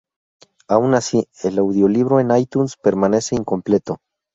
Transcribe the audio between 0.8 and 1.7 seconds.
así, el